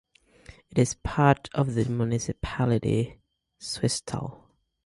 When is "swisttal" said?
3.59-4.41